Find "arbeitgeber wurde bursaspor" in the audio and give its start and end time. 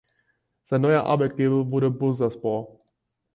1.03-2.79